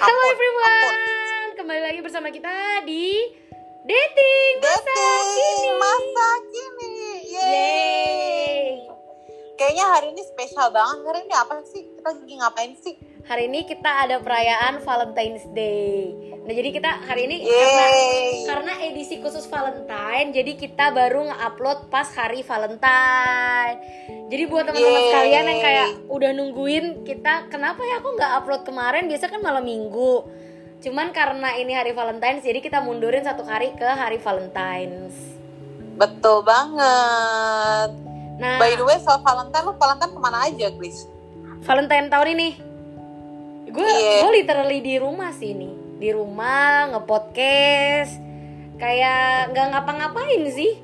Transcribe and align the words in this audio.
Halo 0.00 0.16
everyone, 0.32 0.64
ampun. 0.64 1.60
kembali 1.60 1.80
lagi 1.84 2.00
bersama 2.00 2.32
kita 2.32 2.48
di 2.88 3.20
dating 3.84 4.52
masa 4.56 4.80
Dating 4.80 5.60
kini. 5.60 5.76
masa 5.76 6.28
kini. 6.48 6.92
Yeay. 7.28 7.44
Yeay. 7.44 8.64
Kayaknya 9.60 9.84
hari 9.92 10.06
ini 10.16 10.22
spesial 10.24 10.72
banget. 10.72 11.04
Hari 11.04 11.20
ini 11.28 11.34
apa 11.36 11.60
sih? 11.68 11.84
Kita 11.84 12.16
lagi 12.16 12.32
ngapain 12.32 12.72
sih? 12.80 12.96
Hari 13.28 13.52
ini 13.52 13.68
kita 13.68 14.08
ada 14.08 14.16
perayaan 14.24 14.80
Valentine's 14.80 15.44
Day. 15.52 16.29
Nah 16.50 16.58
jadi 16.58 16.74
kita 16.74 17.06
hari 17.06 17.30
ini 17.30 17.46
karena 17.46 17.84
Yeay. 17.94 18.42
karena 18.42 18.72
edisi 18.82 19.22
khusus 19.22 19.46
Valentine, 19.46 20.34
jadi 20.34 20.58
kita 20.58 20.90
baru 20.90 21.30
nge-upload 21.30 21.86
pas 21.94 22.10
hari 22.10 22.42
Valentine. 22.42 23.78
Jadi 24.26 24.42
buat 24.50 24.66
teman-teman 24.66 25.02
sekalian 25.14 25.44
yang 25.46 25.60
kayak 25.62 25.88
udah 26.10 26.30
nungguin 26.34 27.06
kita, 27.06 27.46
kenapa 27.54 27.86
ya 27.86 28.02
aku 28.02 28.18
nggak 28.18 28.32
upload 28.42 28.62
kemarin? 28.66 29.06
Biasa 29.06 29.30
kan 29.30 29.38
malam 29.46 29.62
minggu. 29.62 30.26
Cuman 30.82 31.14
karena 31.14 31.54
ini 31.54 31.70
hari 31.70 31.94
Valentine's, 31.94 32.42
jadi 32.42 32.58
kita 32.58 32.82
mundurin 32.82 33.22
satu 33.22 33.46
hari 33.46 33.70
ke 33.78 33.86
hari 33.86 34.18
Valentine's. 34.18 35.14
Betul 36.02 36.42
banget. 36.42 37.94
Nah, 38.42 38.58
By 38.58 38.74
the 38.74 38.82
way, 38.82 38.98
soal 38.98 39.22
Valentine, 39.22 39.70
lu 39.70 39.78
Valentine 39.78 40.10
ke 40.10 40.18
mana 40.18 40.50
aja, 40.50 40.66
Chris? 40.74 41.06
Valentine 41.62 42.10
tahun 42.10 42.34
ini, 42.34 42.48
gue 43.70 43.86
Iya. 43.86 44.26
gue 44.26 44.30
literally 44.42 44.82
di 44.82 44.98
rumah 44.98 45.30
sih 45.30 45.54
nih, 45.54 45.89
di 46.00 46.08
rumah 46.10 46.88
ngepodcast, 46.90 48.16
kayak 48.76 49.52
nggak 49.52 49.66
ngapa-ngapain 49.70 50.48
sih, 50.48 50.80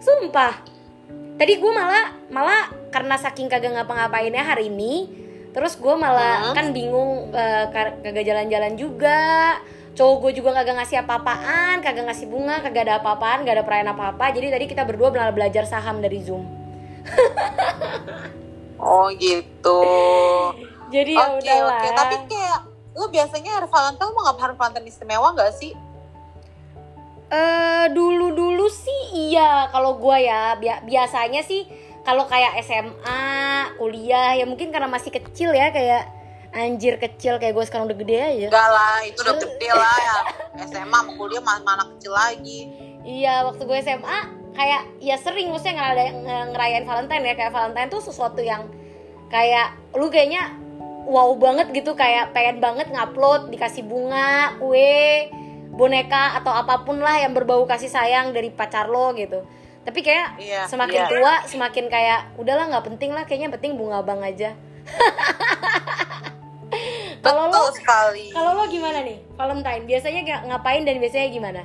sumpah. 0.00 0.56
Tadi 1.36 1.60
gue 1.60 1.68
malah 1.68 2.16
malah 2.30 2.72
karena 2.88 3.14
saking 3.14 3.46
kagak 3.46 3.74
ngapa-ngapainnya 3.74 4.40
hari 4.40 4.72
ini, 4.72 5.10
terus 5.52 5.76
gue 5.76 5.92
malah 5.92 6.48
Hmm. 6.50 6.54
kan 6.56 6.66
bingung 6.72 7.28
kar- 7.68 8.00
kagak 8.00 8.24
jalan-jalan 8.24 8.74
juga. 8.74 9.20
Cowok 9.94 10.16
gue 10.26 10.42
juga 10.42 10.50
kagak 10.56 10.74
ngasih 10.74 11.06
apa-apaan, 11.06 11.78
kagak 11.78 12.08
ngasih 12.08 12.26
bunga, 12.26 12.58
kagak 12.58 12.90
ada 12.90 12.98
apa-apaan, 12.98 13.46
gak 13.46 13.54
ada 13.54 13.62
perayaan 13.62 13.94
apa-apa. 13.94 14.34
Jadi 14.34 14.50
tadi 14.50 14.64
kita 14.66 14.82
berdua 14.82 15.14
malah 15.14 15.30
belajar 15.30 15.62
saham 15.64 16.02
dari 16.02 16.18
Zoom. 16.18 16.42
Oh 18.76 19.06
gitu. 19.14 19.80
Jadi 20.94 21.14
ya 21.14 21.26
Oke, 21.28 21.46
udahlah. 21.46 21.78
oke. 21.78 21.88
Tapi 21.94 22.16
kayak 22.26 22.58
lu 22.94 23.06
biasanya 23.08 23.50
hari 23.54 23.66
Valentine 23.66 24.06
lu 24.06 24.12
mau 24.12 24.22
ngapain 24.24 24.44
hari 24.44 24.54
Valentine 24.54 24.86
istimewa 24.86 25.28
gak 25.32 25.52
sih? 25.52 25.72
Eh 27.26 27.84
dulu 27.90 28.30
dulu 28.30 28.66
sih 28.66 29.00
iya 29.26 29.66
kalau 29.68 29.96
gua 29.96 30.14
ya 30.16 30.54
Bi- 30.54 30.82
biasanya 30.84 31.42
sih 31.42 31.66
kalau 32.00 32.24
kayak 32.24 32.60
SMA 32.60 33.22
kuliah 33.74 34.34
ya 34.34 34.44
mungkin 34.44 34.68
karena 34.68 34.86
masih 34.86 35.10
kecil 35.10 35.50
ya 35.50 35.68
kayak 35.68 36.06
anjir 36.54 36.94
kecil 36.96 37.34
kayak 37.36 37.50
gue 37.50 37.64
sekarang 37.64 37.90
udah 37.90 37.98
gede 37.98 38.14
aja 38.14 38.46
Enggak 38.46 38.68
lah, 38.70 38.96
itu 39.02 39.18
udah 39.18 39.34
gede 39.36 39.68
lah 39.72 39.96
ya. 39.98 40.16
SMA 40.62 40.86
sama 40.94 41.12
kuliah 41.18 41.42
mana 41.42 41.66
anak 41.74 41.98
kecil 41.98 42.14
lagi. 42.14 42.70
iya 43.02 43.42
waktu 43.42 43.62
gue 43.64 43.78
SMA 43.80 44.18
kayak 44.54 44.82
ya 45.02 45.16
sering 45.18 45.50
maksudnya 45.50 45.74
nggak 45.74 45.90
ada 45.90 46.04
nge- 46.14 46.46
ngerayain 46.54 46.86
Valentine 46.86 47.24
ya 47.24 47.34
kayak 47.34 47.50
Valentine 47.50 47.88
tuh 47.90 48.00
sesuatu 48.00 48.38
yang 48.38 48.70
kayak 49.26 49.66
lu 49.92 50.06
kayaknya 50.06 50.54
wow 51.04 51.28
banget 51.36 51.70
gitu 51.70 51.92
kayak 51.92 52.32
pengen 52.32 52.58
banget 52.58 52.88
ngupload 52.88 53.48
dikasih 53.48 53.84
bunga 53.84 54.56
kue 54.58 55.28
boneka 55.74 56.38
atau 56.38 56.50
apa 56.50 56.82
pun 56.82 56.98
lah 56.98 57.18
yang 57.18 57.34
berbau 57.34 57.62
kasih 57.66 57.88
sayang 57.88 58.30
dari 58.30 58.48
pacar 58.48 58.86
lo 58.86 59.10
gitu 59.12 59.42
tapi 59.84 60.00
kayak 60.00 60.40
Iya, 60.40 60.64
semakin 60.64 61.00
iya. 61.04 61.10
tua 61.12 61.32
semakin 61.44 61.84
kayak 61.92 62.20
udahlah 62.40 62.72
nggak 62.72 62.84
penting 62.88 63.12
lah 63.12 63.28
kayaknya 63.28 63.52
penting 63.52 63.76
bunga 63.76 64.00
abang 64.00 64.24
aja 64.24 64.56
kalau 67.24 67.48
Betul 67.48 67.60
lo 67.60 67.70
sekali. 67.72 68.24
kalau 68.32 68.50
lo 68.54 68.64
gimana 68.68 68.98
nih 69.00 69.18
Valentine 69.36 69.84
biasanya 69.84 70.20
ngapain 70.46 70.82
dan 70.84 70.96
biasanya 71.00 71.28
gimana 71.28 71.62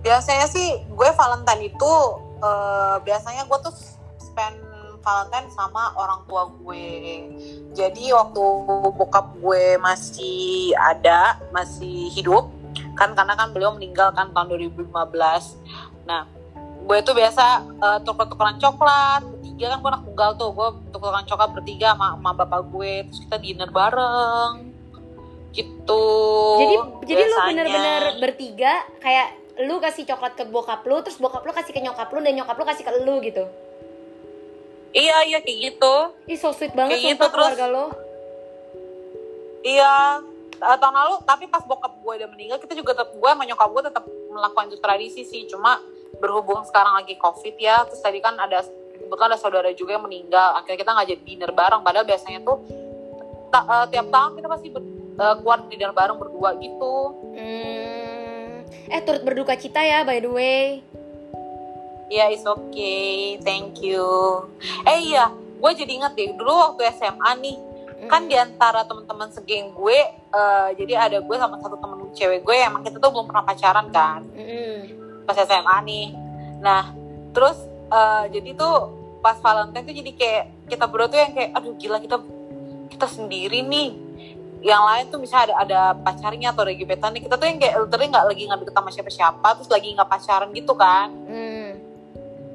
biasanya 0.00 0.46
sih 0.46 0.84
gue 0.84 1.08
Valentine 1.10 1.62
itu 1.64 1.94
eh, 2.38 2.96
biasanya 3.02 3.42
gue 3.48 3.58
tuh 3.62 3.74
spend 4.20 4.56
Valentine 5.04 5.48
sama 5.52 5.92
orang 6.00 6.24
tua 6.24 6.48
gue. 6.48 6.88
Jadi 7.76 8.10
waktu 8.16 8.42
bokap 8.96 9.36
gue 9.38 9.76
masih 9.78 10.72
ada 10.74 11.38
masih 11.52 12.08
hidup 12.16 12.48
kan 12.96 13.12
karena 13.12 13.36
kan 13.36 13.52
beliau 13.52 13.76
meninggal 13.76 14.10
kan 14.14 14.34
tahun 14.34 14.50
2015 14.50 14.90
nah 16.04 16.26
gue 16.84 16.98
tuh 17.00 17.14
biasa 17.16 17.44
eh, 17.64 17.98
tuker-tukeran 18.02 18.56
coklat 18.56 19.22
bertiga. 19.54 19.66
Kan 19.70 19.78
gue 19.80 19.90
anak 19.90 20.02
tunggal 20.04 20.30
tuh 20.34 20.50
gue 20.50 20.68
tukeran 20.90 21.24
coklat 21.24 21.50
bertiga 21.54 21.88
sama, 21.94 22.06
sama 22.18 22.30
bapak 22.34 22.60
gue. 22.74 22.92
Terus 23.06 23.20
kita 23.28 23.36
dinner 23.38 23.70
bareng 23.70 24.52
gitu. 25.54 26.06
Jadi 26.58 26.74
jadi 27.06 27.22
lu 27.30 27.36
bener-bener 27.46 28.02
bertiga 28.18 28.72
kayak 28.98 29.28
lu 29.62 29.78
kasih 29.78 30.02
coklat 30.02 30.34
ke 30.34 30.44
bokap 30.50 30.82
lu 30.82 30.98
terus 31.06 31.14
bokap 31.22 31.46
lu 31.46 31.54
kasih 31.54 31.70
ke 31.70 31.78
nyokap 31.78 32.10
lu 32.10 32.18
dan 32.26 32.34
nyokap 32.34 32.58
lu 32.58 32.66
kasih 32.66 32.82
ke 32.82 32.92
lu 33.06 33.22
gitu 33.22 33.46
Iya 34.94 35.16
iya 35.26 35.38
kayak 35.42 35.58
gitu. 35.60 35.94
ih 36.24 36.38
so 36.38 36.54
sweet 36.54 36.70
banget 36.70 36.96
Kayak 36.96 37.04
gitu, 37.12 37.24
terus- 37.26 37.34
keluarga 37.34 37.66
lo. 37.66 37.84
Iya 39.60 40.22
eh, 40.54 40.76
tahun 40.78 40.94
lalu 40.94 41.14
tapi 41.24 41.44
pas 41.46 41.60
bokap 41.62 41.98
gue 41.98 42.12
udah 42.14 42.28
meninggal 42.30 42.58
kita 42.62 42.72
juga 42.72 42.94
tetap 42.94 43.10
gue 43.10 43.26
sama 43.26 43.42
nyokap 43.42 43.68
gue 43.68 43.82
tetap 43.84 44.04
melakukan 44.30 44.64
itu 44.68 44.78
tradisi 44.78 45.22
sih. 45.24 45.42
Cuma 45.44 45.82
berhubung 46.16 46.62
sekarang 46.62 46.94
lagi 46.94 47.16
covid 47.16 47.58
ya 47.58 47.82
terus 47.82 47.98
tadi 47.98 48.18
kan 48.18 48.36
ada 48.36 48.62
kebetulan 48.94 49.28
ada 49.28 49.36
saudara 49.36 49.68
juga 49.72 49.96
yang 49.96 50.04
meninggal. 50.04 50.54
Akhirnya 50.54 50.78
kita 50.78 50.92
ngajak 50.92 51.18
dinner 51.22 51.50
bareng. 51.50 51.82
Padahal 51.82 52.06
biasanya 52.06 52.40
tuh 52.40 52.56
ta- 53.50 53.66
eh, 53.66 53.86
tiap 53.90 54.06
tahun 54.08 54.30
kita 54.34 54.48
pasti 54.48 54.68
ber- 54.68 54.86
eh, 55.16 55.34
keluar 55.36 55.58
dinner 55.66 55.90
bareng 55.90 56.16
berdua 56.16 56.54
gitu. 56.56 56.94
Hmm. 57.34 58.22
eh 58.86 59.00
turut 59.00 59.22
berduka 59.22 59.54
cita 59.54 59.80
ya 59.80 60.02
by 60.02 60.18
the 60.18 60.28
way 60.28 60.84
Iya, 62.08 62.30
it's 62.30 62.44
okay. 62.44 63.40
Thank 63.40 63.80
you. 63.80 64.04
Eh 64.84 65.12
iya, 65.12 65.32
gue 65.32 65.70
jadi 65.72 65.92
inget 65.96 66.12
deh 66.12 66.36
dulu 66.36 66.52
waktu 66.52 66.84
SMA 66.94 67.30
nih, 67.40 67.56
kan 68.04 68.28
di 68.28 68.36
antara 68.36 68.84
teman-teman 68.84 69.32
segeng 69.32 69.72
gue, 69.72 69.98
eh, 70.12 70.68
jadi 70.76 71.08
ada 71.08 71.18
gue 71.24 71.36
sama 71.40 71.56
satu 71.56 71.80
temen 71.80 72.12
cewek 72.12 72.44
gue, 72.44 72.56
emang 72.60 72.84
kita 72.84 73.00
tuh 73.00 73.10
belum 73.10 73.26
pernah 73.26 73.42
pacaran 73.42 73.88
kan, 73.88 74.20
Mm-mm. 74.36 74.76
pas 75.24 75.34
SMA 75.40 75.76
nih. 75.88 76.06
Nah, 76.60 76.92
terus 77.32 77.56
eh, 77.88 78.24
jadi 78.36 78.52
tuh 78.54 78.74
pas 79.24 79.40
Valentine 79.40 79.88
tuh 79.88 79.96
jadi 79.96 80.10
kayak 80.12 80.44
kita 80.68 80.84
berdua 80.84 81.08
tuh 81.08 81.18
yang 81.18 81.32
kayak, 81.32 81.50
aduh 81.56 81.72
gila 81.80 81.98
kita 81.98 82.20
kita 82.92 83.06
sendiri 83.08 83.64
nih. 83.64 83.90
Yang 84.64 84.82
lain 84.84 85.04
tuh 85.12 85.20
misalnya 85.20 85.44
ada 85.52 85.56
ada 85.64 85.80
pacarnya 85.92 86.52
atau 86.52 86.64
ada 86.64 86.72
gebetan 86.76 87.12
nih, 87.16 87.24
kita 87.24 87.36
tuh 87.40 87.48
yang 87.48 87.56
kayak 87.60 87.74
literally 87.84 88.08
nggak 88.12 88.24
lagi 88.28 88.42
nggak 88.48 88.60
deket 88.64 88.74
sama 88.76 88.90
siapa-siapa, 88.92 89.48
terus 89.60 89.70
lagi 89.72 89.88
nggak 89.96 90.08
pacaran 90.12 90.48
gitu 90.52 90.72
kan 90.76 91.08
Mm. 91.24 91.63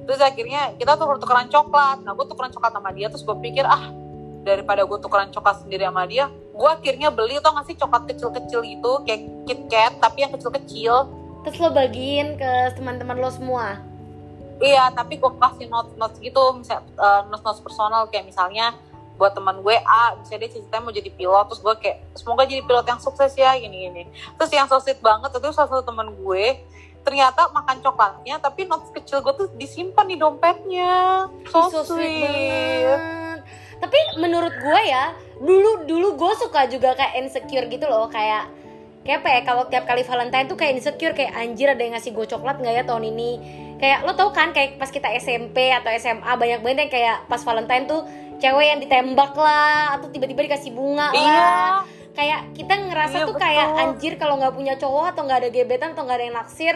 Terus 0.10 0.26
akhirnya 0.26 0.74
kita 0.74 0.98
tuh 0.98 1.22
tukeran 1.22 1.54
coklat. 1.54 2.02
Nah 2.02 2.18
gue 2.18 2.26
tukeran 2.26 2.50
coklat 2.50 2.74
sama 2.74 2.90
dia 2.90 3.14
terus 3.14 3.22
gue 3.22 3.38
pikir 3.46 3.62
ah 3.62 3.94
daripada 4.42 4.82
gue 4.82 4.98
tukeran 4.98 5.30
coklat 5.30 5.62
sendiri 5.62 5.86
sama 5.86 6.10
dia 6.10 6.34
gue 6.34 6.66
akhirnya 6.66 7.14
beli 7.14 7.38
tau 7.46 7.54
gak 7.54 7.70
sih 7.70 7.78
coklat 7.78 8.10
kecil-kecil 8.10 8.66
gitu 8.66 8.92
kayak 9.06 9.22
KitKat 9.46 10.02
tapi 10.02 10.26
yang 10.26 10.34
kecil-kecil. 10.34 11.14
Terus 11.46 11.58
lo 11.62 11.70
bagiin 11.70 12.42
ke 12.42 12.74
teman-teman 12.74 13.22
lo 13.22 13.30
semua? 13.30 13.78
Iya 14.58 14.90
tapi 14.98 15.22
gue 15.22 15.30
kasih 15.38 15.70
notes 15.70 15.94
notes 15.94 16.18
gitu 16.18 16.58
misal 16.58 16.82
notes 17.30 17.46
notes 17.46 17.62
personal 17.62 18.10
kayak 18.10 18.26
misalnya 18.26 18.74
buat 19.22 19.38
teman 19.38 19.62
gue 19.62 19.78
A 19.78 20.18
misalnya 20.18 20.50
dia 20.50 20.52
ceritanya 20.58 20.82
mau 20.82 20.96
jadi 20.96 21.12
pilot 21.14 21.46
terus 21.54 21.62
gue 21.62 21.76
kayak 21.86 21.98
semoga 22.18 22.50
jadi 22.50 22.66
pilot 22.66 22.86
yang 22.90 22.98
sukses 22.98 23.38
ya 23.38 23.54
gini 23.62 23.86
gini. 23.86 24.04
Terus 24.42 24.50
yang 24.58 24.66
so 24.66 24.82
sweet 24.82 24.98
banget 25.06 25.38
itu 25.38 25.54
salah 25.54 25.70
satu 25.70 25.86
teman 25.86 26.18
gue 26.18 26.66
ternyata 27.04 27.50
makan 27.50 27.80
coklatnya 27.82 28.38
tapi 28.44 28.68
notes 28.68 28.92
kecil 28.92 29.24
gue 29.24 29.34
tuh 29.34 29.48
disimpan 29.56 30.06
di 30.06 30.16
dompetnya. 30.20 31.26
So, 31.50 31.72
so 31.72 31.80
sweet 31.96 32.28
sweet. 32.28 33.40
Tapi 33.80 34.00
menurut 34.20 34.52
gue 34.60 34.80
ya, 34.92 35.16
dulu 35.40 35.88
dulu 35.88 36.20
gue 36.20 36.34
suka 36.36 36.68
juga 36.68 36.94
kayak 37.00 37.16
insecure 37.24 37.66
gitu 37.72 37.88
loh, 37.88 38.12
kayak 38.12 38.52
kayak 39.08 39.24
apa 39.24 39.30
ya 39.32 39.42
kalau 39.48 39.64
tiap 39.72 39.88
kali 39.88 40.04
Valentine 40.04 40.46
tuh 40.52 40.60
kayak 40.60 40.76
insecure 40.76 41.16
kayak 41.16 41.32
anjir 41.32 41.72
ada 41.72 41.80
yang 41.80 41.96
ngasih 41.96 42.12
gue 42.12 42.26
coklat 42.28 42.60
nggak 42.60 42.76
ya 42.76 42.84
tahun 42.84 43.08
ini? 43.16 43.32
Kayak 43.80 44.04
lo 44.04 44.12
tau 44.20 44.36
kan 44.36 44.52
kayak 44.52 44.76
pas 44.76 44.92
kita 44.92 45.08
SMP 45.16 45.72
atau 45.72 45.88
SMA 45.96 46.28
banyak 46.28 46.60
banget 46.60 46.80
yang 46.84 46.92
kayak 46.92 47.18
pas 47.32 47.40
Valentine 47.40 47.88
tuh 47.88 48.04
cewek 48.44 48.66
yang 48.68 48.80
ditembak 48.84 49.32
lah 49.40 49.96
atau 49.96 50.12
tiba-tiba 50.12 50.48
dikasih 50.48 50.72
bunga 50.76 51.12
Iya, 51.16 51.40
lah 51.40 51.99
kayak 52.20 52.52
kita 52.52 52.74
ngerasa 52.76 53.16
Iya, 53.16 53.26
tuh 53.26 53.36
kayak 53.38 53.68
betul. 53.70 53.80
anjir 53.82 54.14
kalau 54.16 54.36
nggak 54.36 54.52
punya 54.52 54.74
cowok 54.76 55.06
atau 55.10 55.22
nggak 55.24 55.40
ada 55.40 55.50
gebetan 55.50 55.90
atau 55.96 56.04
nggak 56.04 56.18
ada 56.18 56.26
yang 56.26 56.36
naksir 56.36 56.76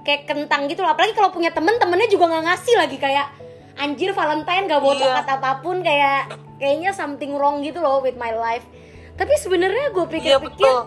kayak 0.00 0.22
kentang 0.24 0.68
gitu 0.68 0.80
loh 0.80 0.94
apalagi 0.94 1.12
kalau 1.12 1.28
punya 1.28 1.50
temen 1.50 1.74
temennya 1.74 2.06
juga 2.06 2.30
nggak 2.30 2.44
ngasih 2.46 2.74
lagi 2.76 2.96
kayak 2.96 3.26
anjir 3.74 4.10
Valentine 4.12 4.64
gak 4.64 4.78
bawa 4.78 4.94
Iya. 4.94 5.00
coklat 5.02 5.28
apa 5.32 5.50
pun 5.58 5.76
kayak 5.80 6.20
kayaknya 6.56 6.90
something 6.90 7.34
wrong 7.34 7.58
gitu 7.60 7.80
loh 7.80 7.98
with 7.98 8.14
my 8.14 8.30
life 8.30 8.62
tapi 9.14 9.34
sebenarnya 9.34 9.90
gue 9.90 10.04
iya 10.14 10.38
pikir-pikir 10.38 10.62
betul. 10.62 10.78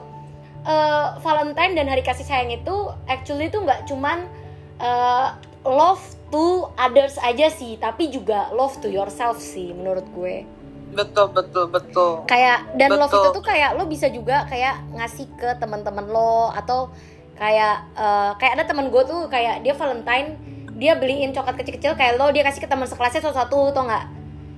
eh, 0.64 1.08
Valentine 1.18 1.74
dan 1.74 1.88
hari 1.88 2.00
kasih 2.00 2.24
sayang 2.24 2.54
itu 2.54 2.76
actually 3.06 3.48
tuh 3.48 3.60
nggak 3.62 3.84
cuman 3.86 4.24
eh, 4.78 5.28
love 5.64 6.00
to 6.28 6.46
others 6.76 7.20
aja 7.20 7.48
sih 7.50 7.76
tapi 7.76 8.08
juga 8.08 8.48
love 8.52 8.76
to 8.78 8.88
yourself 8.88 9.36
sih 9.38 9.72
menurut 9.72 10.08
gue 10.10 10.48
betul 10.88 11.28
betul 11.32 11.66
betul 11.68 12.12
kayak 12.26 12.74
dan 12.80 12.96
love 12.96 13.12
Betul. 13.12 13.22
itu 13.28 13.30
tuh 13.36 13.46
kayak 13.46 13.70
lo 13.76 13.84
bisa 13.86 14.08
juga 14.08 14.48
kayak 14.48 14.76
ngasih 14.96 15.28
ke 15.36 15.50
teman-teman 15.60 16.06
lo 16.08 16.50
atau 16.52 16.90
kayak 17.38 17.76
eh, 17.94 18.32
kayak 18.40 18.54
ada 18.58 18.64
teman 18.66 18.90
gue 18.90 19.04
tuh 19.06 19.30
kayak 19.30 19.62
dia 19.62 19.74
Valentine 19.76 20.40
dia 20.78 20.94
beliin 20.98 21.34
coklat 21.34 21.58
kecil-kecil 21.58 21.94
kayak 21.98 22.18
lo 22.18 22.30
dia 22.32 22.46
kasih 22.46 22.62
ke 22.64 22.70
teman 22.70 22.86
sekelasnya 22.86 23.22
satu-satu 23.22 23.74
tau 23.74 23.84
nggak 23.86 24.06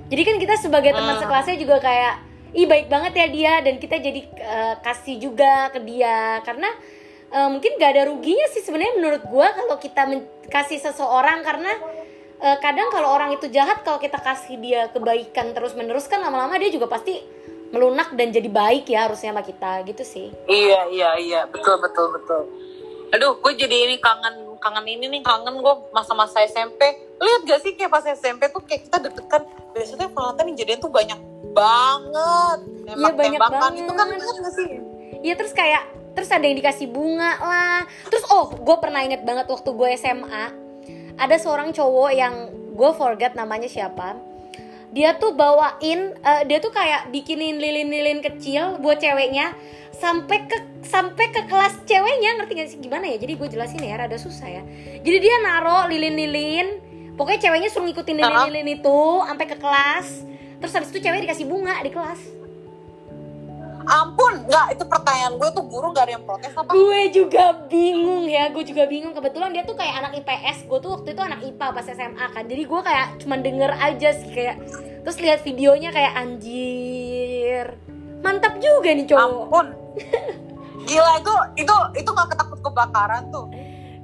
jadi 0.09 0.21
kan 0.25 0.35
kita 0.39 0.55
sebagai 0.57 0.91
teman 0.91 1.15
Hmm. 1.15 1.21
sekelasnya 1.21 1.55
juga 1.59 1.77
kayak 1.79 2.13
ih 2.49 2.65
baik 2.65 2.89
banget 2.89 3.13
ya 3.13 3.27
dia 3.29 3.53
dan 3.61 3.75
kita 3.77 3.95
jadi 3.99 4.21
eh, 4.25 4.75
kasih 4.81 5.15
juga 5.19 5.69
ke 5.69 5.79
dia 5.83 6.39
karena 6.41 6.69
eh, 7.29 7.49
mungkin 7.51 7.77
gak 7.77 7.93
ada 7.93 8.03
ruginya 8.09 8.47
sih 8.49 8.65
sebenarnya 8.65 8.97
menurut 8.97 9.21
gue 9.21 9.47
kalau 9.53 9.75
kita 9.77 10.01
kasih 10.49 10.81
seseorang 10.81 11.45
karena 11.45 11.69
eh, 12.39 12.57
kadang 12.63 12.89
kalau 12.89 13.11
orang 13.11 13.35
itu 13.35 13.51
jahat 13.51 13.83
kalau 13.83 13.99
kita 13.99 14.17
kasih 14.19 14.55
dia 14.59 14.87
kebaikan 14.89 15.51
terus 15.51 15.75
menerus 15.75 16.07
kan 16.07 16.23
lama-lama 16.23 16.55
dia 16.55 16.71
juga 16.71 16.87
pasti 16.87 17.19
melunak 17.69 18.17
dan 18.17 18.33
jadi 18.33 18.49
baik 18.49 18.89
ya 18.89 19.05
harusnya 19.05 19.29
sama 19.29 19.45
kita 19.45 19.85
gitu 19.85 20.01
sih 20.01 20.27
Iya 20.49 20.89
iya 20.89 21.09
iya 21.21 21.41
betul 21.45 21.77
betul 21.77 22.09
betul. 22.17 22.49
Aduh, 23.09 23.41
gue 23.41 23.53
jadi 23.57 23.89
ini 23.89 23.97
kangen 23.97 24.57
kangen 24.61 24.85
ini 24.85 25.09
nih 25.09 25.21
kangen 25.25 25.65
gue 25.65 25.75
masa-masa 25.89 26.45
SMP. 26.45 26.77
Lihat 27.17 27.41
gak 27.49 27.59
sih 27.65 27.73
kayak 27.73 27.89
pas 27.89 28.05
SMP 28.05 28.53
tuh 28.53 28.61
kayak 28.61 28.85
kita 28.85 28.97
deg-degan. 29.01 29.43
Biasanya 29.73 30.07
Valentine 30.13 30.47
yang 30.53 30.57
jadian 30.61 30.79
tuh 30.81 30.91
banyak 30.93 31.19
banget. 31.57 32.59
Nembak-nembakan 32.85 33.49
banget. 33.73 33.81
itu 33.81 33.91
kan 33.97 34.05
lihat 34.13 34.37
gak 34.45 34.53
sih? 34.53 34.69
Iya 35.25 35.33
terus 35.41 35.53
kayak 35.57 35.83
terus 36.13 36.29
ada 36.29 36.45
yang 36.45 36.57
dikasih 36.61 36.87
bunga 36.89 37.33
lah. 37.41 37.81
Terus 38.13 38.23
oh 38.29 38.53
gue 38.53 38.77
pernah 38.77 39.01
inget 39.01 39.25
banget 39.25 39.49
waktu 39.49 39.69
gue 39.73 39.89
SMA 39.97 40.68
ada 41.19 41.35
seorang 41.35 41.75
cowok 41.75 42.09
yang 42.15 42.33
gue 42.73 42.91
forget 42.95 43.35
namanya 43.35 43.67
siapa. 43.67 44.15
Dia 44.89 45.19
tuh 45.21 45.37
bawain 45.37 46.17
eh, 46.17 46.43
dia 46.49 46.57
tuh 46.63 46.73
kayak 46.73 47.13
bikinin 47.13 47.61
lilin-lilin 47.61 48.25
kecil 48.25 48.81
buat 48.81 48.97
ceweknya 48.97 49.53
sampai 49.93 50.47
ke 50.47 50.57
sampai 50.81 51.29
ke 51.29 51.45
kelas 51.45 51.83
ceweknya 51.83 52.39
ngerti 52.39 52.53
gak 52.55 52.69
sih 52.71 52.79
gimana 52.79 53.05
ya? 53.05 53.19
Jadi 53.19 53.35
gue 53.35 53.47
jelasin 53.51 53.83
ya 53.83 53.99
rada 53.99 54.17
susah 54.17 54.47
ya. 54.47 54.63
Jadi 55.03 55.17
dia 55.19 55.35
naro 55.43 55.85
lilin-lilin 55.91 56.81
pokoknya 57.19 57.51
ceweknya 57.51 57.69
suruh 57.69 57.85
ngikutin 57.91 58.15
lilin-lilin 58.17 58.79
itu 58.79 58.99
sampai 59.27 59.45
ke 59.45 59.57
kelas. 59.59 60.07
Terus 60.63 60.73
habis 60.73 60.89
itu 60.89 60.99
cewek 61.03 61.27
dikasih 61.27 61.45
bunga 61.45 61.77
di 61.83 61.91
kelas. 61.91 62.38
Ampun, 63.89 64.45
nggak 64.45 64.77
itu 64.77 64.83
pertanyaan 64.85 65.33
gue 65.41 65.49
tuh 65.49 65.65
guru 65.65 65.89
gak 65.97 66.05
ada 66.05 66.13
yang 66.13 66.25
protes 66.25 66.53
apa? 66.53 66.69
gue 66.69 67.01
juga 67.09 67.45
bingung 67.65 68.29
ya 68.29 68.53
gue 68.53 68.61
juga 68.61 68.85
bingung 68.85 69.17
kebetulan 69.17 69.49
dia 69.49 69.65
tuh 69.65 69.73
kayak 69.73 70.05
anak 70.05 70.13
IPS 70.21 70.69
gue 70.69 70.77
tuh 70.77 70.91
waktu 70.93 71.09
itu 71.17 71.21
anak 71.25 71.41
IPA 71.41 71.67
pas 71.73 71.85
SMA 71.89 72.25
kan 72.29 72.43
jadi 72.45 72.63
gue 72.69 72.81
kayak 72.85 73.07
cuma 73.25 73.35
denger 73.41 73.71
aja 73.73 74.09
sih 74.13 74.29
kayak 74.29 74.61
terus 75.01 75.17
lihat 75.17 75.41
videonya 75.41 75.89
kayak 75.89 76.13
anjir 76.13 77.65
mantap 78.21 78.61
juga 78.61 78.93
nih 78.93 79.05
cowok 79.09 79.25
Ampun. 79.25 79.67
Gila 80.89 81.13
itu 81.21 81.33
itu 81.65 81.75
itu 81.97 82.09
nggak 82.09 82.29
ketakut 82.33 82.59
kebakaran 82.61 83.23
tuh. 83.33 83.47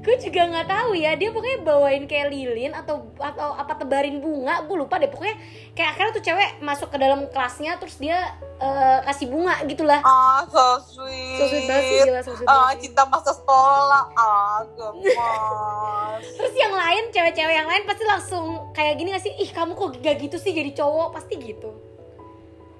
gue 0.05 0.15
juga 0.21 0.41
nggak 0.45 0.69
tahu 0.69 0.91
ya 0.93 1.17
dia 1.17 1.33
pokoknya 1.33 1.65
bawain 1.65 2.05
kayak 2.05 2.29
lilin 2.29 2.77
atau 2.77 3.09
atau 3.17 3.57
apa 3.57 3.73
tebarin 3.73 4.21
bunga 4.21 4.61
gue 4.61 4.77
lupa 4.77 5.01
deh 5.01 5.09
pokoknya 5.09 5.33
kayak 5.73 5.97
akhirnya 5.97 6.13
tuh 6.13 6.23
cewek 6.29 6.49
masuk 6.61 6.93
ke 6.93 6.97
dalam 7.01 7.25
kelasnya 7.33 7.81
terus 7.81 7.97
dia 7.97 8.37
eh, 8.55 8.99
kasih 9.03 9.27
bunga 9.27 9.55
gitulah 9.65 9.99
Ah, 9.99 10.43
so 10.47 10.63
sweet. 10.81 11.37
so 11.37 11.45
sweet 11.45 11.65
banget 11.65 11.83
sih 11.83 11.97
gila 12.03 12.21
so 12.21 12.31
sweet 12.33 12.47
Ah, 12.47 12.71
banget 12.71 12.77
cinta 12.81 13.03
masa 13.05 13.31
sekolah. 13.31 14.03
Ah, 14.13 14.59
gemas. 14.71 16.23
Terus 16.37 16.55
yang 16.55 16.71
lain, 16.71 17.03
cewek-cewek 17.09 17.55
yang 17.55 17.67
lain 17.67 17.83
pasti 17.83 18.03
langsung 18.03 18.45
kayak 18.71 18.95
gini 18.95 19.11
gak 19.11 19.23
sih? 19.23 19.33
Ih 19.35 19.49
kamu 19.49 19.75
kok 19.75 19.99
gak 19.99 20.15
gitu 20.19 20.37
sih 20.37 20.51
jadi 20.51 20.71
cowok? 20.73 21.09
Pasti 21.13 21.35
gitu 21.35 21.71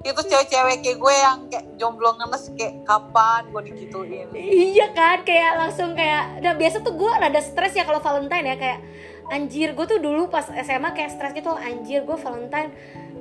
itu 0.06 0.22
cewek-cewek 0.22 0.86
kayak 0.86 0.98
gue 1.02 1.14
yang 1.18 1.38
kayak 1.50 1.66
jomblo 1.82 2.14
ngenes 2.14 2.54
kayak 2.54 2.78
kapan 2.86 3.42
gue 3.50 3.62
digituin 3.74 4.30
Iya 4.38 4.94
kan, 4.94 5.26
kayak 5.26 5.58
langsung 5.58 5.98
kayak 5.98 6.46
Nah 6.46 6.54
biasa 6.54 6.86
tuh 6.86 6.94
gue 6.94 7.10
rada 7.10 7.42
stres 7.42 7.74
ya 7.74 7.90
kalau 7.90 7.98
Valentine 7.98 8.54
ya 8.54 8.56
Kayak 8.56 8.80
anjir, 9.32 9.74
gue 9.74 9.86
tuh 9.86 10.00
dulu 10.02 10.30
pas 10.30 10.46
SMA 10.46 10.94
kayak 10.94 11.12
stres 11.14 11.34
gitu 11.34 11.50
Anjir, 11.54 12.06
gue 12.06 12.18
Valentine 12.18 12.70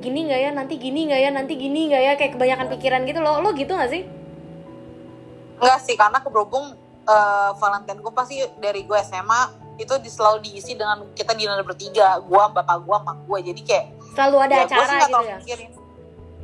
gini 0.04 0.28
gak 0.28 0.40
ya, 0.40 0.50
nanti 0.52 0.74
gini 0.76 1.08
gak 1.08 1.20
ya, 1.20 1.30
nanti 1.32 1.56
gini 1.56 1.88
gak 1.88 2.02
ya 2.02 2.12
Kayak 2.20 2.36
kebanyakan 2.36 2.66
pikiran 2.76 3.00
gitu 3.08 3.20
loh, 3.24 3.40
lo 3.40 3.56
gitu 3.56 3.72
gak 3.72 3.88
sih? 3.88 4.04
enggak 5.64 5.80
sih 5.80 5.94
karena 5.94 6.18
keberhubung 6.20 6.74
eh, 7.06 7.50
Valentine 7.56 8.00
gue 8.02 8.12
pasti 8.12 8.36
dari 8.58 8.82
gue 8.84 8.98
SMA 9.06 9.64
itu 9.74 9.90
selalu 10.06 10.38
diisi 10.46 10.78
dengan 10.78 11.02
kita 11.18 11.34
dinner 11.34 11.58
bertiga 11.66 12.22
gue 12.22 12.42
bapak 12.54 12.78
gue 12.86 12.96
mak 13.02 13.18
gue 13.26 13.38
jadi 13.52 13.60
kayak 13.64 13.86
Selalu 14.14 14.36
ada 14.38 14.54
ya, 14.54 14.64
acara 14.70 14.86
nggak 14.86 15.08
gitu 15.10 15.22
ya 15.26 15.36
mikirin. 15.42 15.70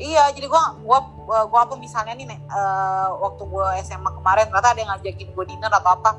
iya 0.00 0.24
jadi 0.34 0.46
gue 0.50 0.62
gue 0.82 0.98
gue 1.46 1.60
apa 1.60 1.74
misalnya 1.78 2.14
nih 2.18 2.26
nih 2.26 2.40
eh, 2.40 3.08
waktu 3.18 3.42
gue 3.46 3.66
SMA 3.86 4.10
kemarin 4.18 4.44
ternyata 4.50 4.68
ada 4.74 4.80
yang 4.80 4.90
ngajakin 4.94 5.28
gue 5.30 5.44
dinner 5.46 5.70
atau 5.70 5.90
apa 5.94 6.10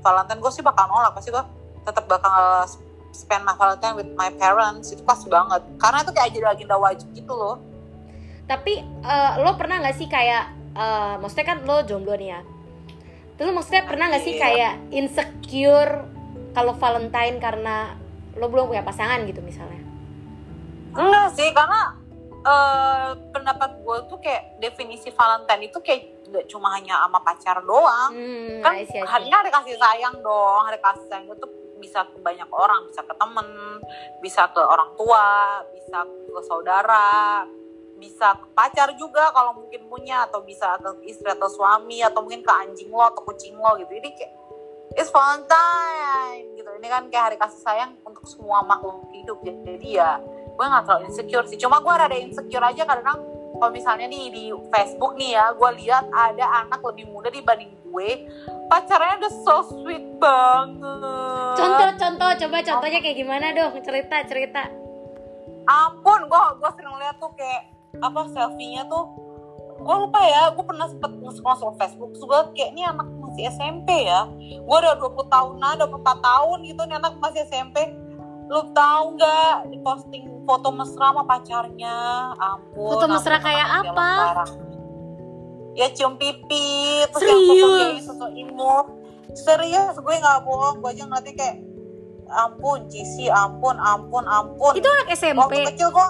Valentine 0.00 0.40
gue 0.40 0.52
sih 0.54 0.62
bakal 0.62 0.84
nolak 0.86 1.12
pasti 1.14 1.34
gue 1.34 1.44
tetap 1.86 2.04
bakal 2.06 2.68
spend 3.10 3.42
my 3.42 3.54
Valentine 3.54 3.94
with 3.94 4.10
my 4.14 4.30
parents 4.34 4.90
itu 4.90 5.02
pasti 5.02 5.26
banget 5.26 5.62
karena 5.76 6.02
itu 6.02 6.12
kayak 6.14 6.30
jadi 6.30 6.46
agenda 6.50 6.76
wajib 6.76 7.08
gitu 7.12 7.34
loh 7.34 7.58
Tapi 8.44 8.82
eh, 8.82 9.32
lo 9.38 9.54
pernah 9.54 9.78
gak 9.78 9.94
sih 9.94 10.10
kayak 10.10 10.44
eh, 10.74 11.14
Maksudnya 11.22 11.46
kan 11.46 11.58
lo 11.62 11.86
jomblo 11.86 12.18
nih 12.18 12.34
ya 12.34 12.40
Terus 13.38 13.54
maksudnya 13.54 13.86
pernah 13.86 14.10
gak 14.10 14.22
sih 14.26 14.34
Iya. 14.34 14.42
kayak 14.42 14.72
insecure 14.90 15.92
kalau 16.50 16.74
Valentine 16.74 17.38
karena 17.38 17.94
lo 18.34 18.50
belum 18.50 18.68
punya 18.68 18.82
pasangan 18.82 19.22
gitu 19.22 19.38
misalnya? 19.38 19.78
Enggak 20.90 21.38
sih, 21.38 21.46
karena 21.54 21.94
eh, 22.42 23.10
pendapat 23.30 23.70
gue 23.86 23.98
tuh 24.10 24.18
kayak 24.18 24.58
definisi 24.58 25.14
Valentine 25.14 25.70
itu 25.70 25.78
kayak 25.78 26.26
nggak 26.30 26.46
cuma 26.46 26.74
hanya 26.74 26.94
sama 27.06 27.22
pacar 27.22 27.58
doang. 27.62 28.10
Hmm, 28.14 28.62
kan 28.62 28.72
I 28.78 28.86
see, 28.86 28.98
I 28.98 29.02
see. 29.02 29.06
harinya 29.06 29.36
hari 29.42 29.50
kasih 29.50 29.76
sayang 29.78 30.14
dong, 30.22 30.62
hari 30.66 30.78
kasih 30.78 31.06
sayang 31.06 31.26
itu 31.30 31.46
bisa 31.80 32.04
ke 32.04 32.20
banyak 32.20 32.46
orang, 32.52 32.86
bisa 32.92 33.00
ke 33.02 33.14
temen, 33.16 33.48
bisa 34.20 34.46
ke 34.52 34.60
orang 34.60 34.92
tua, 34.94 35.64
bisa 35.72 36.04
ke 36.04 36.40
saudara, 36.44 37.48
bisa 37.96 38.36
ke 38.36 38.46
pacar 38.52 38.92
juga 39.00 39.32
kalau 39.32 39.56
mungkin 39.56 39.88
punya, 39.88 40.28
atau 40.28 40.44
bisa 40.44 40.76
ke 40.78 41.08
istri 41.08 41.32
atau 41.32 41.48
suami, 41.48 42.04
atau 42.04 42.20
mungkin 42.20 42.44
ke 42.44 42.52
anjing 42.52 42.92
lo 42.92 43.02
atau 43.08 43.24
kucing 43.24 43.56
lo 43.56 43.80
gitu. 43.80 43.92
Jadi 43.96 44.08
kayak 44.16 44.32
it's 44.98 45.10
Valentine 45.12 46.56
gitu. 46.58 46.70
Ini 46.80 46.88
kan 46.88 47.02
kayak 47.12 47.24
hari 47.32 47.36
kasih 47.38 47.60
sayang 47.62 47.90
untuk 48.02 48.26
semua 48.26 48.64
makhluk 48.66 49.06
hidup. 49.14 49.38
Jadi 49.44 49.96
ya 49.96 50.18
gue 50.50 50.64
gak 50.66 50.84
terlalu 50.84 51.08
insecure 51.08 51.46
sih. 51.46 51.58
Cuma 51.60 51.78
gue 51.78 51.94
rada 51.94 52.16
insecure 52.18 52.64
aja 52.64 52.82
kadang 52.84 53.18
kalau 53.58 53.72
misalnya 53.74 54.06
nih 54.06 54.30
di 54.30 54.44
Facebook 54.70 55.18
nih 55.18 55.34
ya, 55.34 55.50
gue 55.52 55.70
lihat 55.82 56.06
ada 56.14 56.64
anak 56.64 56.80
lebih 56.86 57.10
muda 57.10 57.28
dibanding 57.32 57.74
gue, 57.90 58.30
pacarnya 58.70 59.18
udah 59.26 59.32
so 59.42 59.56
sweet 59.66 60.06
banget. 60.22 61.56
Contoh-contoh, 61.58 62.30
coba 62.46 62.56
contohnya 62.62 62.98
kayak 63.02 63.16
gimana 63.18 63.50
dong? 63.50 63.74
Cerita, 63.82 64.22
cerita. 64.30 64.70
Ampun, 65.66 66.30
gue 66.30 66.42
gue 66.62 66.70
sering 66.78 66.96
lihat 67.02 67.16
tuh 67.18 67.32
kayak 67.34 67.62
apa 67.98 68.20
selfie-nya 68.30 68.86
tuh, 68.86 69.10
gue 69.82 69.96
lupa 70.06 70.22
ya, 70.22 70.54
gue 70.54 70.64
pernah 70.64 70.86
sempet 70.86 71.10
nge-scroll 71.10 71.74
Facebook, 71.74 72.14
terus 72.14 72.24
gue 72.24 72.40
kayak 72.54 72.70
ini 72.70 72.86
anak 72.86 73.06
masih 73.18 73.50
SMP 73.50 74.06
ya, 74.06 74.30
gue 74.38 74.76
udah 74.78 74.94
20 74.94 75.26
tahunan, 75.26 75.74
24 75.90 76.22
tahun 76.22 76.58
gitu, 76.70 76.82
nih 76.86 76.96
anak 77.02 77.18
masih 77.18 77.42
SMP, 77.50 77.76
lu 78.46 78.62
tahu 78.74 79.18
nggak 79.18 79.74
di 79.74 79.78
posting 79.82 80.26
foto 80.50 80.68
mesra 80.74 81.06
sama 81.14 81.22
pacarnya 81.22 81.96
ampun 82.34 82.90
Foto 82.90 83.06
mesra 83.06 83.38
ampun, 83.38 83.46
kayak 83.46 83.68
apa? 83.86 84.10
ya 85.78 85.86
cium 85.94 86.18
pipi 86.18 87.06
terus 87.14 87.22
Serius? 87.22 88.02
sosok 88.02 88.06
sosok 88.10 88.30
imut 88.34 88.86
serius 89.38 89.94
gue 89.94 90.14
nggak 90.18 90.38
bohong 90.42 90.82
gue 90.82 90.90
aja 90.90 91.04
ngeliatnya 91.06 91.32
kayak 91.38 91.56
ampun 92.30 92.78
Cici 92.90 93.30
ampun 93.30 93.78
ampun 93.78 94.26
ampun 94.26 94.74
Itu 94.74 94.86
anak 94.86 95.14
SMP. 95.14 95.38
waktu 95.38 95.70
kecil 95.74 95.88
gue 95.94 96.06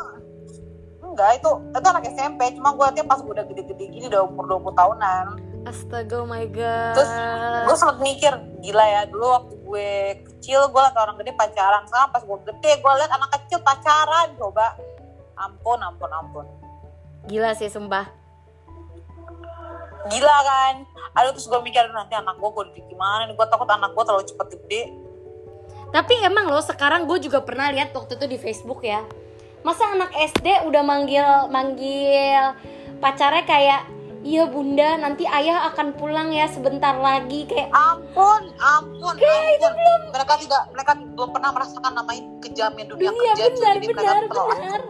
enggak 1.05 1.31
itu 1.43 1.51
itu 1.77 1.87
anak 1.87 2.05
SMP 2.09 2.41
cuma 2.57 2.73
gue 2.73 2.85
liatnya 2.89 3.05
pas 3.05 3.19
gue 3.21 3.33
udah 3.33 3.45
gede-gede 3.45 3.85
gini 3.93 4.05
udah 4.09 4.23
umur 4.25 4.45
20 4.49 4.81
tahunan 4.81 5.27
Astaga, 5.61 6.25
oh 6.25 6.29
my 6.29 6.49
god. 6.49 6.97
Terus 6.97 7.13
gue 7.69 7.77
sempet 7.77 7.99
mikir 8.01 8.33
gila 8.65 8.81
ya 8.81 9.03
dulu 9.13 9.27
waktu 9.29 9.55
gue 9.61 9.91
kecil 10.41 10.73
gue 10.73 10.81
liat 10.81 10.97
orang 10.97 11.21
gede 11.21 11.37
pacaran. 11.37 11.85
Sekarang 11.85 12.09
pas 12.09 12.25
gue 12.25 12.39
gede 12.49 12.73
gue 12.81 12.93
liat 12.97 13.13
anak 13.13 13.31
kecil 13.37 13.61
pacaran 13.61 14.33
coba. 14.41 14.73
Ampun 15.37 15.77
ampun 15.85 16.09
ampun. 16.09 16.47
Gila 17.29 17.53
sih, 17.53 17.69
sumpah. 17.69 18.09
gila 20.09 20.37
kan? 20.43 20.89
Aduh 21.13 21.37
terus 21.37 21.45
gue 21.45 21.61
mikir 21.61 21.85
nanti 21.93 22.17
anak 22.17 22.41
gue 22.41 22.49
gue 22.57 22.65
gimana 22.89 23.29
nih? 23.29 23.37
Gue 23.37 23.47
takut 23.53 23.69
anak 23.69 23.93
gue 23.93 24.01
terlalu 24.09 24.25
cepet 24.25 24.47
gede. 24.57 24.83
Tapi 25.93 26.15
emang 26.25 26.49
loh, 26.49 26.65
sekarang 26.65 27.05
gue 27.05 27.21
juga 27.21 27.45
pernah 27.45 27.69
lihat 27.69 27.93
waktu 27.93 28.17
itu 28.17 28.25
di 28.25 28.39
Facebook 28.41 28.81
ya. 28.81 29.05
Masa 29.61 29.93
anak 29.93 30.09
SD 30.17 30.65
udah 30.65 30.81
manggil 30.81 31.53
manggil 31.53 32.57
pacarnya 33.05 33.45
kayak 33.45 33.83
Iya 34.21 34.53
bunda, 34.53 35.01
nanti 35.01 35.25
ayah 35.25 35.73
akan 35.73 35.97
pulang 35.97 36.29
ya 36.29 36.45
sebentar 36.45 36.93
lagi. 36.93 37.49
Kayak 37.49 37.73
ampun 37.73 38.53
ampun 38.61 39.17
ampun. 39.17 40.01
mereka 40.13 40.20
tidak 40.51 40.67
mereka 40.75 40.93
belum 40.99 41.31
pernah 41.31 41.51
merasakan 41.55 41.93
namanya 41.95 42.23
kejamnya 42.43 42.85
dunia 42.91 43.07
Iya 43.15 43.15
kerja 43.15 43.47
benar 43.55 43.75
jadi 43.79 43.87
benar 43.87 44.23
mereka 44.27 44.43
benar. 44.51 44.81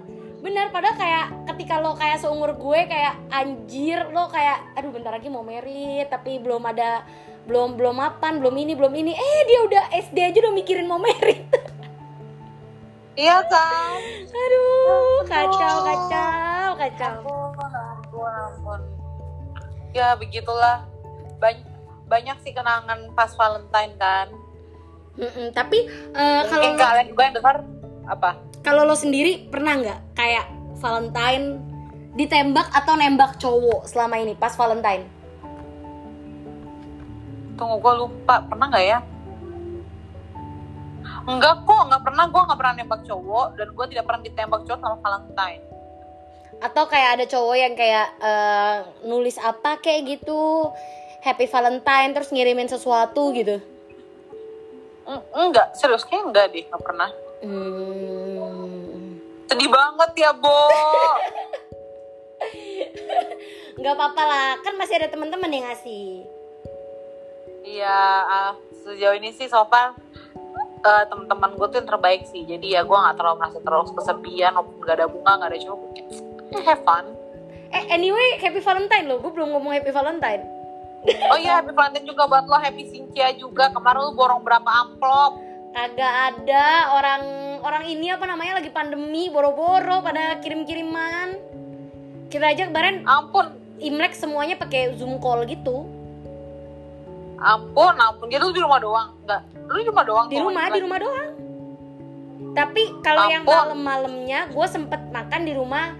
Benar 0.41 0.67
padahal 0.73 0.97
kayak 0.97 1.27
ketika 1.53 1.77
ketika 1.77 1.85
lo 1.85 1.93
kayak 2.01 2.17
seumur 2.25 2.57
gue 2.57 2.81
kayak 2.89 3.15
anjir 3.29 4.09
lo 4.09 4.33
kayak 4.33 4.73
aduh 4.73 4.89
bentar 4.89 5.13
lagi 5.13 5.29
mau 5.29 5.45
merit 5.45 6.09
tapi 6.09 6.41
belum 6.41 6.65
ada 6.65 7.05
belum 7.45 7.77
belum 7.77 7.93
mapan 7.93 8.41
belum 8.41 8.57
ini 8.57 8.73
belum 8.73 8.89
ini. 8.97 9.13
Eh 9.13 9.41
dia 9.45 9.61
udah 9.69 9.85
SD 10.01 10.17
aja 10.33 10.39
udah 10.49 10.55
mikirin 10.57 10.89
mau 10.89 10.97
merit. 10.97 11.45
Iya 13.21 13.37
kan? 13.53 14.01
Aduh 14.33 15.21
kacau 15.29 15.77
kacau 15.85 16.69
kacau. 16.73 17.15
Ampun 17.21 17.69
ampun 17.69 18.33
ampun. 18.33 18.81
Ya 19.93 20.17
begitulah. 20.17 20.89
Banyak 21.37 21.69
banyak 22.09 22.37
sih 22.41 22.57
kenangan 22.57 23.13
pas 23.13 23.29
Valentine 23.37 23.93
kan 24.01 24.40
Mm-mm, 25.19 25.51
tapi 25.51 25.91
eh, 26.15 26.43
kalau 26.47 26.63
mungkin 26.71 26.79
kalian 26.79 27.07
juga 27.11 27.23
yang 27.27 27.35
dengar 27.35 27.57
apa? 28.07 28.31
Kalau 28.61 28.83
lo 28.87 28.95
sendiri 28.95 29.51
pernah 29.51 29.75
nggak 29.81 30.01
kayak 30.15 30.47
Valentine 30.79 31.59
ditembak 32.15 32.69
atau 32.71 32.95
nembak 32.95 33.39
cowok 33.43 33.89
selama 33.91 34.21
ini 34.21 34.39
pas 34.39 34.55
Valentine? 34.55 35.05
Tunggu 37.59 37.77
gue 37.83 37.95
lupa. 38.07 38.45
Pernah 38.47 38.67
nggak 38.71 38.85
ya? 38.87 38.99
Enggak 41.27 41.55
kok 41.67 41.83
nggak 41.91 42.03
pernah. 42.07 42.25
Gue 42.31 42.43
nggak 42.47 42.59
pernah 42.59 42.75
nembak 42.79 43.03
cowok 43.05 43.47
dan 43.59 43.69
gue 43.75 43.87
tidak 43.91 44.05
pernah 44.07 44.23
ditembak 44.23 44.61
cowok 44.69 44.81
sama 44.81 44.97
Valentine. 45.03 45.63
Atau 46.61 46.85
kayak 46.87 47.11
ada 47.19 47.25
cowok 47.25 47.57
yang 47.57 47.75
kayak 47.75 48.07
eh, 48.21 48.77
nulis 49.09 49.37
apa 49.41 49.81
kayak 49.81 50.19
gitu 50.19 50.71
Happy 51.21 51.45
Valentine 51.49 52.17
terus 52.17 52.33
ngirimin 52.33 52.69
sesuatu 52.69 53.33
gitu 53.37 53.61
enggak 55.33 55.75
serius 55.75 56.05
kayak 56.05 56.25
enggak 56.27 56.47
deh 56.51 56.65
nggak 56.65 56.83
pernah 56.83 57.11
Hmm. 57.41 59.17
sedih 59.49 59.73
banget 59.73 60.11
ya 60.15 60.31
Bo 60.37 60.53
nggak 63.81 63.95
apa-apa 63.97 64.23
lah 64.23 64.49
kan 64.61 64.77
masih 64.77 65.01
ada 65.01 65.09
teman-teman 65.09 65.49
yang 65.49 65.65
ngasih 65.67 66.29
Iya, 67.61 68.01
ah, 68.25 68.53
sejauh 68.83 69.17
ini 69.17 69.33
sih 69.33 69.45
so 69.45 69.65
far 69.69 69.93
eh, 70.81 71.05
teman-teman 71.07 71.55
gue 71.55 71.67
tuh 71.69 71.77
yang 71.77 71.89
terbaik 71.89 72.25
sih. 72.25 72.49
Jadi 72.49 72.73
ya 72.73 72.83
gue 72.83 72.97
nggak 72.97 73.21
terlalu 73.21 73.37
merasa 73.37 73.61
terlalu 73.61 73.93
kesepian, 73.93 74.57
walaupun 74.57 74.81
gak 74.81 74.97
ada 74.97 75.07
bunga, 75.07 75.33
gak 75.39 75.51
ada 75.53 75.59
cowok. 75.61 75.81
Ya, 76.51 76.61
have 76.65 76.83
fun. 76.83 77.05
eh 77.71 77.85
anyway 77.89 78.35
Happy 78.37 78.59
Valentine 78.59 79.07
lo 79.07 79.21
gue 79.21 79.31
belum 79.31 79.55
ngomong 79.55 79.71
Happy 79.71 79.93
Valentine 79.95 80.43
Oh 81.33 81.39
iya, 81.41 81.65
happy 81.65 81.73
Valentine 81.73 82.05
juga 82.05 82.29
buat 82.29 82.45
lo, 82.45 82.61
happy 82.61 82.85
Cynthia 82.93 83.33
juga. 83.33 83.73
Kemarin 83.73 84.11
lu 84.11 84.13
borong 84.13 84.45
berapa 84.45 84.69
amplop? 84.69 85.51
kagak 85.71 86.15
ada 86.35 86.91
orang 86.99 87.23
orang 87.63 87.85
ini 87.87 88.11
apa 88.11 88.27
namanya 88.27 88.59
lagi 88.59 88.75
pandemi 88.75 89.31
boro-boro 89.31 90.03
pada 90.03 90.43
kirim-kiriman 90.43 91.39
kita 92.27 92.51
aja 92.51 92.67
kemarin 92.67 93.07
Ampun, 93.07 93.55
Imlek 93.79 94.15
semuanya 94.19 94.59
pakai 94.59 94.99
Zoom 94.99 95.23
call 95.23 95.47
gitu 95.47 95.87
ampun, 97.41 97.97
ampun. 97.97 98.29
Dia 98.29 98.37
tuh 98.37 98.53
di 98.53 98.61
rumah 98.61 98.77
doang, 98.77 99.17
enggak? 99.25 99.41
Lu 99.65 99.81
di 99.81 99.89
rumah 99.89 100.05
doang? 100.05 100.27
di 100.29 100.37
rumah 100.37 100.65
di 100.69 100.81
rumah 100.83 100.99
doang 101.01 101.31
tapi 102.51 102.83
kalau 103.07 103.31
yang 103.31 103.47
malam-malamnya 103.47 104.51
gue 104.51 104.67
sempet 104.67 104.99
makan 105.15 105.47
di 105.47 105.55
rumah 105.55 105.95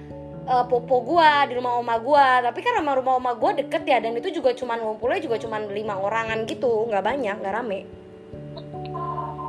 eh, 0.51 0.65
popo 0.67 0.97
gue 1.01 1.31
di 1.47 1.55
rumah 1.55 1.73
oma 1.77 1.95
gue 1.97 2.27
tapi 2.43 2.59
kan 2.59 2.75
rumah 2.77 2.95
rumah 2.95 3.15
oma 3.15 3.33
gue 3.33 3.51
deket 3.61 3.83
ya 3.85 3.99
dan 3.99 4.13
itu 4.13 4.29
juga 4.33 4.51
cuman 4.53 4.79
ngumpulnya 4.79 5.19
juga 5.19 5.39
cuman 5.39 5.71
lima 5.71 5.95
orangan 5.97 6.43
gitu 6.45 6.87
nggak 6.87 7.05
banyak 7.05 7.37
nggak 7.37 7.55
rame 7.55 7.81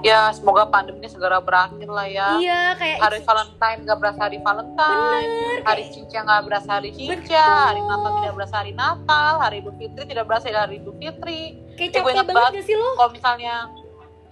Ya, 0.01 0.33
semoga 0.33 0.65
pandemi 0.65 1.05
segera 1.05 1.37
berakhir 1.37 1.85
lah 1.85 2.09
ya. 2.09 2.27
iya 2.35 2.73
kayak 2.73 2.97
Hari 2.97 3.21
Valentine 3.21 3.85
gak 3.85 3.97
berasa 4.01 4.19
hari 4.19 4.41
Valentine, 4.41 5.29
Bener, 5.29 5.59
hari 5.61 5.83
kayak- 5.85 5.93
Cinca 5.93 6.19
gak 6.25 6.41
berasa 6.41 6.69
hari 6.73 6.89
Cinca, 6.89 7.13
Betul. 7.13 7.37
hari 7.61 7.81
Natal 7.83 8.11
tidak 8.17 8.33
berasa 8.33 8.55
hari 8.57 8.73
Natal, 8.73 9.33
hari 9.37 9.55
Idul 9.61 9.75
Fitri 9.77 10.03
tidak 10.09 10.25
berasa 10.25 10.45
hari 10.49 10.75
Idul 10.81 10.95
Fitri. 10.97 11.41
kayak 11.77 11.91
capek 11.93 12.13
banget 12.17 12.33
banget. 12.33 12.65
sih 12.65 12.73
lo 12.73 12.89
kalau 12.97 13.11
misalnya 13.11 13.53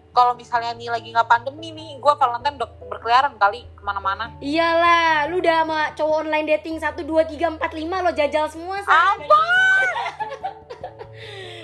kalau 0.09 0.33
misalnya 0.33 0.71
nih 0.73 0.89
lagi 0.89 1.07
nggak 1.07 1.29
pandemi 1.29 1.69
nih 1.69 1.89
gue 1.95 2.13
Valentine 2.15 2.55
udah 2.57 2.69
berkeliaran 2.99 3.39
kali 3.39 3.63
ke 3.63 3.81
mana-mana. 3.81 4.35
Iyalah 4.43 5.31
lu 5.31 5.39
udah 5.39 5.63
sama 5.63 5.79
cowok 5.95 6.15
online 6.21 6.47
dating 6.51 6.75
satu 6.75 7.01
dua 7.01 7.23
tiga 7.23 7.47
empat 7.47 7.71
lima 7.71 8.03
lo 8.03 8.11
jajal 8.11 8.51
semua 8.51 8.83
Say. 8.83 8.91
ampun! 8.91 9.87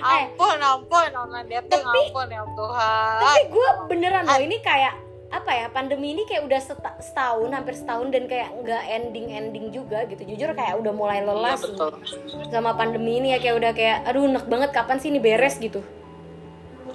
Ampun 0.06 0.58
ampun 0.62 1.10
online 1.12 1.50
dating 1.50 1.82
Tapi- 1.82 2.08
ampun 2.08 2.28
ya 2.30 2.44
Tuhan. 2.46 3.18
tapi 3.20 3.42
gue 3.50 3.68
beneran 3.90 4.24
loh 4.24 4.38
ini 4.38 4.62
kayak 4.62 4.94
apa 5.26 5.52
ya 5.52 5.66
pandemi 5.68 6.14
ini 6.14 6.24
kayak 6.24 6.46
udah 6.46 6.62
seta- 6.62 7.00
setahun 7.02 7.50
hampir 7.50 7.74
setahun 7.74 8.08
dan 8.08 8.30
kayak 8.30 8.54
nggak 8.56 8.84
ending 8.88 9.28
ending 9.28 9.66
juga 9.74 10.06
gitu. 10.06 10.22
Jujur 10.24 10.54
kayak 10.54 10.78
udah 10.78 10.94
mulai 10.94 11.20
iya 11.20 11.28
lelah 11.28 11.58
sih. 11.58 11.74
betul. 11.74 11.92
Sama 12.48 12.78
pandemi 12.78 13.18
ini 13.18 13.34
ya 13.34 13.42
kayak 13.42 13.56
udah 13.58 13.72
kayak 13.74 13.98
aduh 14.06 14.24
enak 14.24 14.46
banget 14.46 14.70
kapan 14.72 14.98
sih 15.02 15.10
ini 15.10 15.20
beres? 15.20 15.58
gitu. 15.58 15.82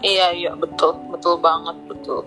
Iya 0.01 0.33
iya 0.33 0.53
betul 0.55 0.97
betul 1.11 1.37
banget 1.37 1.77
betul 1.85 2.25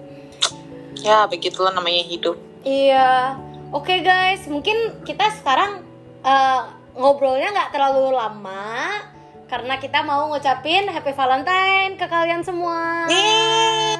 ya 1.04 1.28
begitulah 1.28 1.76
namanya 1.76 2.08
hidup. 2.08 2.40
Iya. 2.64 3.36
Oke 3.76 4.00
guys. 4.00 4.48
Mungkin 4.48 5.04
kita 5.04 5.28
sekarang 5.44 5.84
eh, 6.24 6.62
ngobrolnya 6.96 7.52
nggak 7.52 7.72
terlalu 7.76 8.16
lama 8.16 9.04
karena 9.52 9.78
kita 9.78 10.02
mau 10.02 10.32
ngucapin 10.32 10.88
happy 10.90 11.12
valentine 11.12 12.00
ke 12.00 12.06
kalian 12.08 12.42
semua. 12.42 13.06
Yeay. 13.12 14.00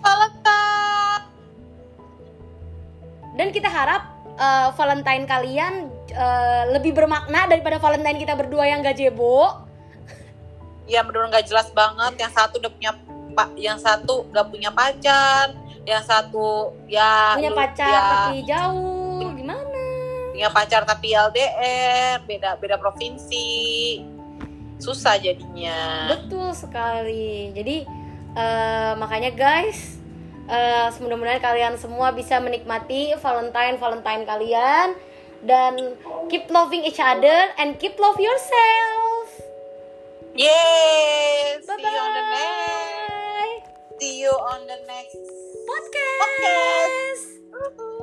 Valentine. 0.00 1.22
Dan 3.36 3.48
kita 3.52 3.68
harap 3.68 4.02
eh, 4.40 4.68
valentine 4.72 5.28
kalian 5.28 5.74
eh, 6.08 6.64
lebih 6.72 6.96
bermakna 6.96 7.44
daripada 7.44 7.76
valentine 7.76 8.16
kita 8.16 8.32
berdua 8.32 8.64
yang 8.64 8.80
gak 8.80 8.96
jebo 8.96 9.68
ya 10.88 11.04
bener 11.04 11.28
nggak 11.28 11.44
jelas 11.44 11.68
banget. 11.76 12.16
Yang 12.16 12.32
satu 12.32 12.56
udah 12.64 12.72
punya 12.72 12.92
pak 13.36 13.48
yang 13.60 13.78
satu 13.78 14.24
gak 14.32 14.48
punya 14.50 14.72
pacar 14.72 15.52
yang 15.88 16.04
satu 16.04 16.76
ya 16.84 17.32
punya 17.40 17.52
pacar 17.56 17.88
ya, 17.88 18.00
tapi 18.12 18.36
jauh 18.44 19.24
gimana? 19.32 19.80
Punya 20.36 20.48
pacar 20.52 20.84
tapi 20.84 21.16
LDR 21.16 22.20
beda 22.28 22.60
beda 22.60 22.76
provinsi. 22.76 24.04
Susah 24.76 25.16
jadinya. 25.16 26.12
Betul 26.12 26.52
sekali. 26.52 27.56
Jadi 27.56 27.88
eh, 28.36 28.92
makanya 29.00 29.32
guys 29.32 29.96
eh, 30.52 30.92
mudah-mudahan 31.00 31.40
kalian 31.40 31.74
semua 31.80 32.12
bisa 32.12 32.36
menikmati 32.36 33.16
Valentine 33.16 33.80
Valentine 33.80 34.22
kalian. 34.28 34.88
Dan 35.38 35.94
keep 36.28 36.50
loving 36.50 36.82
each 36.84 36.98
other 37.00 37.54
and 37.56 37.80
keep 37.80 37.96
love 37.96 38.20
yourself. 38.20 39.26
Yes 40.36 41.64
bye 41.64 41.78
see 41.78 41.88
you 41.88 41.96
on 41.96 42.12
the 42.12 42.24
next. 42.28 43.08
Bye 43.08 43.56
see 43.96 44.14
you 44.20 44.34
on 44.34 44.60
the 44.68 44.78
next 44.84 45.47
podcast. 45.68 46.20
podcast. 46.22 47.24
Uh 47.52 47.70
-huh. 47.76 47.97